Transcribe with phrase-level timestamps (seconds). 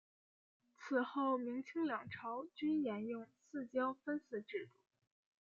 [0.75, 4.79] 此后明清两朝均沿用四郊分祀制度。